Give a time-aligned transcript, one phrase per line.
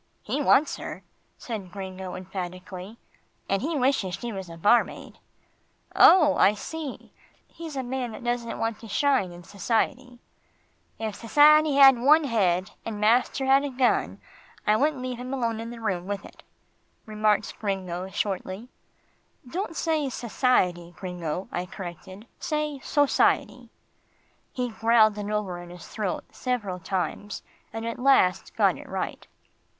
[0.23, 1.03] "He wants her,"
[1.37, 2.97] said Gringo emphatically,
[3.47, 5.19] "and he wishes she was a barmaid."
[5.95, 6.35] "Oh!
[6.37, 7.13] I see
[7.47, 10.17] he's a man that doesn't want to shine in society."
[10.97, 14.19] "If sassiety had one head, and master had a gun,
[14.65, 16.41] I wouldn't leave him alone in the room with it,"
[17.05, 18.69] remarked Gringo shortly.
[19.47, 22.25] "Don't say 'sassiety,' Gringo," I corrected.
[22.39, 23.69] "Say 'society.'"
[24.51, 29.27] He growled it over in his throat several times, and at last got it right.